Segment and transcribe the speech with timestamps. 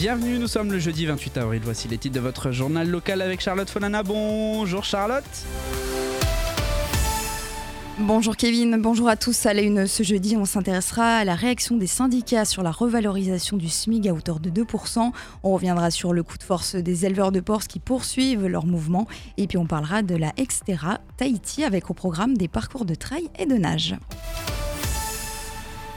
[0.00, 1.60] Bienvenue, nous sommes le jeudi 28 avril.
[1.62, 4.02] Voici les titres de votre journal local avec Charlotte Fonana.
[4.02, 5.22] Bonjour Charlotte.
[7.98, 9.44] Bonjour Kevin, bonjour à tous.
[9.44, 13.58] À la une ce jeudi, on s'intéressera à la réaction des syndicats sur la revalorisation
[13.58, 15.12] du SMIG à hauteur de 2%.
[15.42, 19.06] On reviendra sur le coup de force des éleveurs de porcs qui poursuivent leur mouvement.
[19.36, 23.28] Et puis on parlera de la Exterra Tahiti avec au programme des parcours de trail
[23.38, 23.96] et de nage.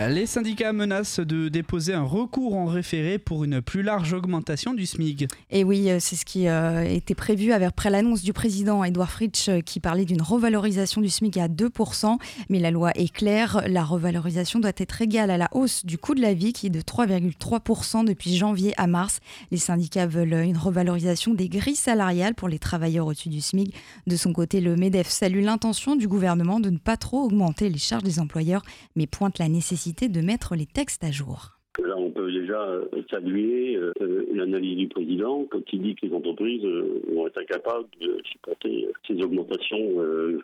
[0.00, 4.86] Les syndicats menacent de déposer un recours en référé pour une plus large augmentation du
[4.86, 5.26] SMIG.
[5.50, 9.48] Et oui, euh, c'est ce qui euh, était prévu après l'annonce du président Edouard Fritsch
[9.48, 12.16] euh, qui parlait d'une revalorisation du SMIG à 2%.
[12.48, 16.14] Mais la loi est claire, la revalorisation doit être égale à la hausse du coût
[16.14, 19.18] de la vie qui est de 3,3% depuis janvier à mars.
[19.50, 23.74] Les syndicats veulent une revalorisation des grilles salariales pour les travailleurs au-dessus du SMIG.
[24.06, 27.78] De son côté, le MEDEF salue l'intention du gouvernement de ne pas trop augmenter les
[27.78, 28.62] charges des employeurs,
[28.94, 31.58] mais pointe la nécessité de mettre les textes à jour.
[31.78, 37.26] Déjà euh, saluer euh, l'analyse du président quand il dit que les entreprises euh, vont
[37.26, 39.78] être incapables de supporter ces augmentations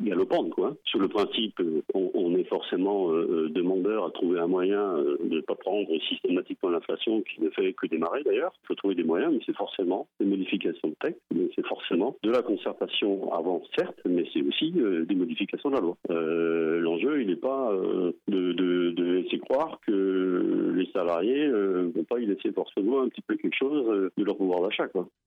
[0.00, 0.50] galopantes.
[0.50, 0.76] Quoi.
[0.84, 1.60] Sur le principe,
[1.94, 7.42] on, est forcément demandeur à trouver un moyen de ne pas prendre systématiquement l'inflation qui
[7.42, 8.52] ne fait que démarrer d'ailleurs.
[8.64, 11.20] Il faut trouver des moyens, mais c'est forcément des modifications de texte,
[11.54, 15.96] c'est forcément de la concertation avant, certes, mais c'est aussi des modifications de la loi.
[16.08, 17.72] L'enjeu, il n'est pas
[18.28, 23.22] de, de, laisser croire que les salariés ne vont pas y laisser forcément un petit
[23.22, 24.84] peu quelque chose euh, de leur pouvoir d'achat.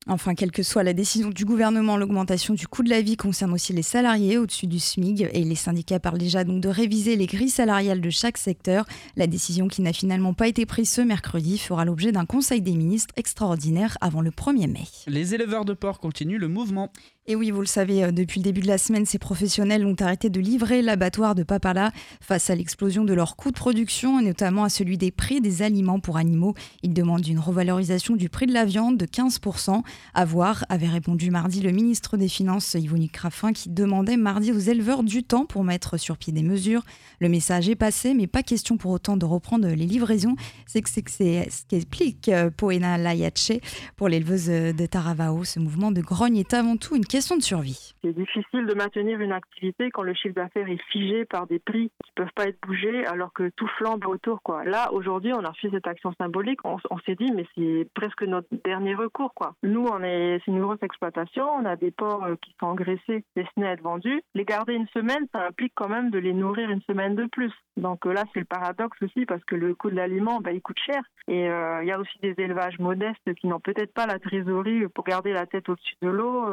[0.08, 3.54] Enfin, quelle que soit la décision du gouvernement, l'augmentation du coût de la vie concerne
[3.54, 7.26] aussi les salariés au-dessus du SMIG et les syndicats parlent déjà donc de réviser les
[7.26, 8.86] grilles salariales de chaque secteur.
[9.16, 12.74] La décision qui n'a finalement pas été prise ce mercredi fera l'objet d'un conseil des
[12.74, 14.84] ministres extraordinaire avant le 1er mai.
[15.08, 16.92] Les éleveurs de porc continuent le mouvement.
[17.26, 19.96] Et oui, vous le savez, euh, depuis le début de la semaine, ces professionnels ont
[19.98, 24.26] arrêté de livrer l'abattoir de Papala face à l'explosion de leurs coûts de production et
[24.26, 26.54] notamment à celui des prix des aliments pour animaux.
[26.82, 29.82] Ils demandent une revalorisation du prix de la viande de 15%.
[30.14, 34.58] À voir, avait répondu mardi le ministre des Finances Yvonique Raffin qui demandait mardi aux
[34.58, 36.84] éleveurs du temps pour mettre sur pied des mesures.
[37.20, 40.36] Le message est passé, mais pas question pour autant de reprendre les livraisons.
[40.66, 43.54] C'est ce qu'explique euh, Poena Layache
[43.96, 45.44] pour l'éleveuse de Taravao.
[45.44, 47.94] Ce mouvement de grogne est avant tout une question de survie.
[48.04, 51.92] C'est difficile de maintenir une activité quand le chiffre d'affaires est figé par des prix
[52.04, 54.42] qui ne peuvent pas être bougés alors que tout flambe autour.
[54.44, 54.64] Quoi.
[54.64, 56.60] Là, aujourd'hui, on a fait cette action symbolique.
[56.64, 59.34] On, s'est dit, mais c'est presque notre dernier recours.
[59.34, 59.56] Quoi.
[59.64, 61.46] Nous, on est, c'est une grosse exploitation.
[61.46, 64.22] On a des porcs euh, qui sont engraissés, destinés à être vendus.
[64.36, 67.52] Les garder une semaine, ça implique quand même de les nourrir une semaine de plus.
[67.78, 70.62] Donc euh, là, c'est le paradoxe aussi parce que le coût de l'aliment, bah, il
[70.62, 71.02] coûte cher.
[71.28, 74.88] Et euh, il y a aussi des élevages modestes qui n'ont peut-être pas la trésorerie
[74.90, 76.46] pour garder la tête au-dessus de l'eau,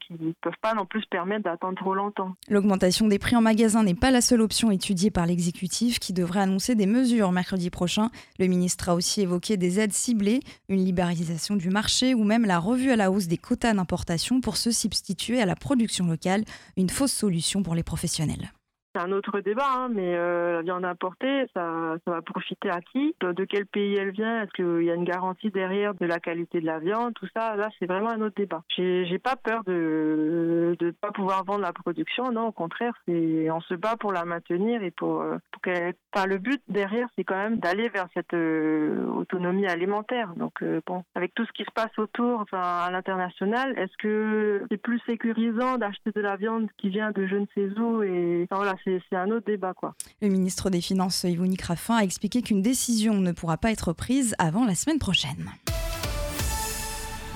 [0.00, 2.34] qui ne peuvent pas non plus permettre d'attendre trop longtemps.
[2.48, 6.40] L'augmentation des prix en magasin n'est pas la seule option étudiée par l'exécutif qui devrait
[6.40, 8.10] annoncer des mesures mercredi prochain.
[8.38, 10.80] Le ministre a aussi évoqué des aides ciblées, une
[11.56, 15.40] du marché ou même la revue à la hausse des quotas d'importation pour se substituer
[15.40, 16.44] à la production locale,
[16.76, 18.52] une fausse solution pour les professionnels
[18.96, 22.80] c'est un autre débat, hein, mais euh, la viande importée, ça, ça va profiter à
[22.80, 23.14] qui?
[23.20, 24.42] De quel pays elle vient?
[24.42, 27.14] Est-ce qu'il y a une garantie derrière de la qualité de la viande?
[27.14, 28.62] Tout ça, là, c'est vraiment un autre débat.
[28.76, 32.30] J'ai pas peur de ne pas pouvoir vendre la production.
[32.32, 35.94] Non, au contraire, on se bat pour la maintenir et pour, euh, qu'elle.
[36.14, 40.32] Enfin, le but derrière, c'est quand même d'aller vers cette euh, autonomie alimentaire.
[40.36, 44.80] Donc, bon, avec tout ce qui se passe autour, enfin, à l'international, est-ce que c'est
[44.80, 48.74] plus sécurisant d'acheter de la viande qui vient de je ne sais où et voilà,
[48.86, 49.74] c'est un autre débat.
[50.22, 54.34] Le ministre des Finances, Yvonique Raffin, a expliqué qu'une décision ne pourra pas être prise
[54.38, 55.50] avant la semaine prochaine.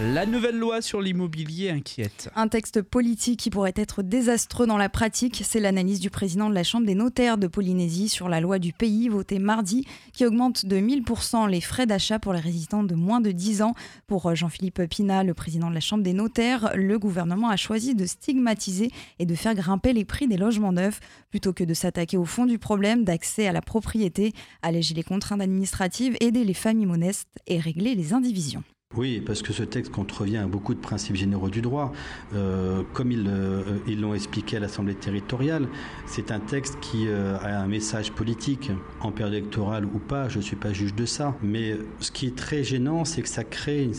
[0.03, 2.31] La nouvelle loi sur l'immobilier inquiète.
[2.35, 6.55] Un texte politique qui pourrait être désastreux dans la pratique, c'est l'analyse du président de
[6.55, 10.65] la Chambre des notaires de Polynésie sur la loi du pays votée mardi qui augmente
[10.65, 13.75] de 1000% les frais d'achat pour les résidents de moins de 10 ans.
[14.07, 18.07] Pour Jean-Philippe Pina, le président de la Chambre des notaires, le gouvernement a choisi de
[18.07, 22.25] stigmatiser et de faire grimper les prix des logements neufs plutôt que de s'attaquer au
[22.25, 27.29] fond du problème d'accès à la propriété, alléger les contraintes administratives, aider les familles modestes
[27.47, 28.65] et régler les indivisions.
[28.97, 31.93] Oui, parce que ce texte contrevient à beaucoup de principes généraux du droit.
[32.35, 35.69] Euh, comme euh, ils l'ont expliqué à l'Assemblée territoriale,
[36.07, 40.39] c'est un texte qui euh, a un message politique, en période électorale ou pas, je
[40.39, 41.37] ne suis pas juge de ça.
[41.41, 43.93] Mais ce qui est très gênant, c'est que ça crée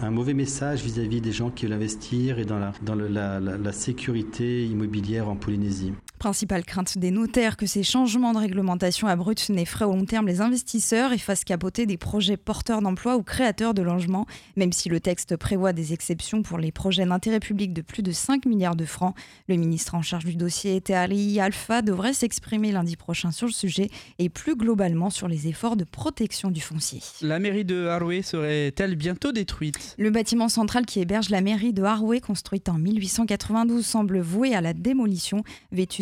[0.00, 4.66] un mauvais message vis-à-vis des gens qui veulent investir et dans, la, dans la sécurité
[4.66, 5.94] immobilière en Polynésie.
[6.18, 10.40] Principale crainte des notaires que ces changements de réglementation abrupts n'effraient au long terme les
[10.40, 14.26] investisseurs et fassent capoter des projets porteurs d'emplois ou créateurs de logements,
[14.56, 18.12] même si le texte prévoit des exceptions pour les projets d'intérêt public de plus de
[18.12, 19.14] 5 milliards de francs.
[19.48, 23.90] Le ministre en charge du dossier, Teari Alpha, devrait s'exprimer lundi prochain sur le sujet
[24.18, 27.00] et plus globalement sur les efforts de protection du foncier.
[27.20, 29.94] La mairie de Haroué serait-elle bientôt détruite?
[29.98, 34.62] Le bâtiment central qui héberge la mairie de Haroué, construite en 1892, semble voué à
[34.62, 35.42] la démolition.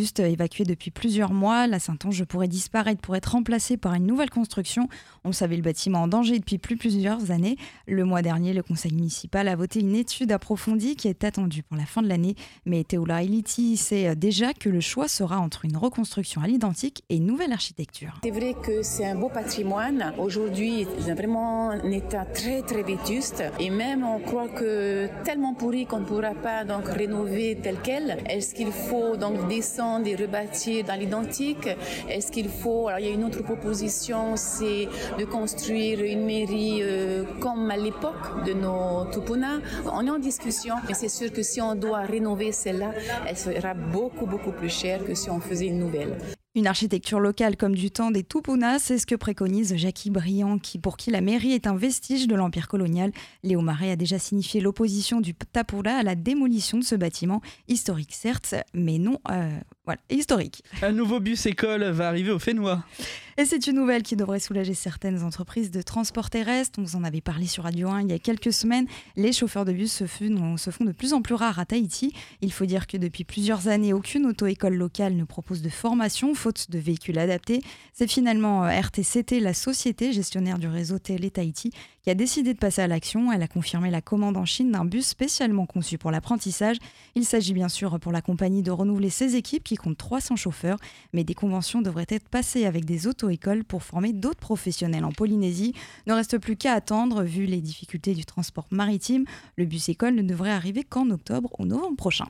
[0.04, 4.28] Vétuste, évacuée depuis plusieurs mois, la Saint-Onge pourrait disparaître pour être remplacée par une nouvelle
[4.28, 4.86] construction.
[5.24, 7.56] On savait le bâtiment en danger depuis plus plusieurs années.
[7.86, 11.78] Le mois dernier, le conseil municipal a voté une étude approfondie qui est attendue pour
[11.78, 12.34] la fin de l'année.
[12.66, 17.16] Mais Teoula Eliti sait déjà que le choix sera entre une reconstruction à l'identique et
[17.16, 18.20] une nouvelle architecture.
[18.22, 20.12] C'est vrai que c'est un beau patrimoine.
[20.18, 23.42] Aujourd'hui, c'est vraiment un état très très vétuste.
[23.58, 28.18] Et même on croit que tellement pourri qu'on ne pourra pas donc rénover tel quel.
[28.28, 31.68] Est-ce qu'il faut donc descendre et rebâtir dans l'identique
[32.08, 34.88] Est-ce qu'il faut Alors il y a une autre proposition, c'est
[35.18, 39.60] de construire une mairie euh, comme à l'époque de nos Tupuna.
[39.92, 42.92] On est en discussion, mais c'est sûr que si on doit rénover celle-là,
[43.28, 46.16] elle sera beaucoup beaucoup plus chère que si on faisait une nouvelle.
[46.56, 50.78] Une architecture locale comme du temps des Tupunas, c'est ce que préconise Jackie Briand, qui,
[50.78, 53.10] pour qui la mairie est un vestige de l'empire colonial.
[53.42, 58.14] Léo Marais a déjà signifié l'opposition du Tapura à la démolition de ce bâtiment, historique
[58.14, 59.50] certes, mais non euh,
[59.84, 60.62] voilà, historique.
[60.80, 62.84] Un nouveau bus école va arriver au Fénois.
[63.36, 66.78] Et c'est une nouvelle qui devrait soulager certaines entreprises de transport terrestre.
[66.78, 68.86] On vous en avait parlé sur Radio 1 il y a quelques semaines.
[69.16, 72.14] Les chauffeurs de bus se font, se font de plus en plus rares à Tahiti.
[72.40, 76.70] Il faut dire que depuis plusieurs années, aucune auto-école locale ne propose de formation faute
[76.70, 77.60] de véhicules adaptés.
[77.92, 81.72] C'est finalement euh, RTCT, la société gestionnaire du réseau Télé Tahiti,
[82.04, 83.32] qui a décidé de passer à l'action.
[83.32, 86.76] Elle a confirmé la commande en Chine d'un bus spécialement conçu pour l'apprentissage.
[87.14, 90.78] Il s'agit bien sûr pour la compagnie de renouveler ses équipes qui comptent 300 chauffeurs,
[91.14, 95.74] mais des conventions devraient être passées avec des auto-écoles pour former d'autres professionnels en Polynésie.
[96.06, 99.24] Ne reste plus qu'à attendre, vu les difficultés du transport maritime.
[99.56, 102.26] Le bus école ne devrait arriver qu'en octobre ou novembre prochain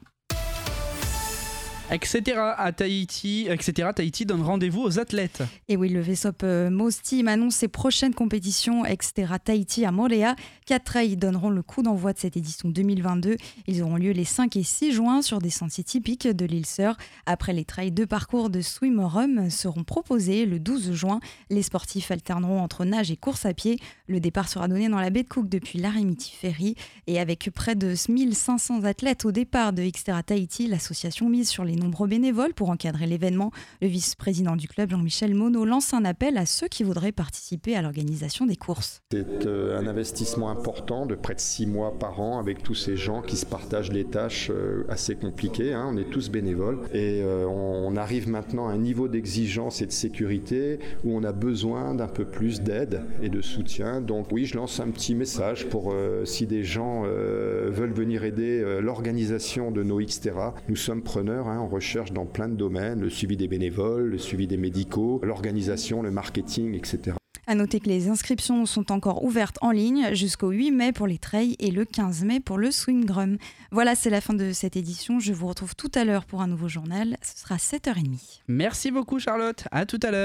[1.90, 2.38] etc.
[2.56, 3.90] à Tahiti, etc.
[3.94, 5.42] Tahiti donne rendez-vous aux athlètes.
[5.69, 9.34] Et oui, le Vesop euh, Team annonce ses prochaines compétitions, etc.
[9.42, 10.36] Tahiti à Moréa.
[10.66, 13.36] Quatre trails donneront le coup d'envoi de cette édition 2022.
[13.66, 16.96] Ils auront lieu les 5 et 6 juin sur des sentiers typiques de l'île Sœur.
[17.26, 21.20] Après les trails, deux parcours de swimmerum seront proposés le 12 juin.
[21.50, 23.78] Les sportifs alterneront entre nage et course à pied.
[24.06, 26.76] Le départ sera donné dans la baie de Cook depuis l'Arimiti Ferry.
[27.06, 31.76] Et avec près de 1500 athlètes au départ de Xterra Tahiti, l'association mise sur les
[31.84, 33.50] nombreux bénévoles pour encadrer l'événement.
[33.81, 37.82] Le vice-président du club, Jean-Michel Monod, lance un appel à ceux qui voudraient participer à
[37.82, 39.02] l'organisation des courses.
[39.12, 42.96] C'est euh, un investissement important de près de six mois par an avec tous ces
[42.96, 45.75] gens qui se partagent les tâches euh, assez compliquées.
[45.75, 45.90] Hein.
[45.92, 49.92] On est tous bénévoles et euh, on arrive maintenant à un niveau d'exigence et de
[49.92, 54.00] sécurité où on a besoin d'un peu plus d'aide et de soutien.
[54.00, 55.94] Donc oui, je lance un petit message pour
[56.25, 60.54] si des gens veulent venir aider l'organisation de nos Xterra.
[60.69, 61.48] Nous sommes preneurs.
[61.48, 66.02] Hein recherche dans plein de domaines, le suivi des bénévoles, le suivi des médicaux, l'organisation,
[66.02, 67.16] le marketing, etc.
[67.46, 71.19] À noter que les inscriptions sont encore ouvertes en ligne jusqu'au 8 mai pour les
[71.19, 73.37] trails et le 15 mai pour le swingdrum.
[73.70, 75.20] Voilà, c'est la fin de cette édition.
[75.20, 77.19] Je vous retrouve tout à l'heure pour un nouveau journal.
[77.20, 78.40] Ce sera 7h30.
[78.49, 79.64] Merci beaucoup Charlotte.
[79.72, 80.22] À tout à l'heure.